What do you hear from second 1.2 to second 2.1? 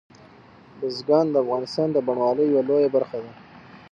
د افغانستان د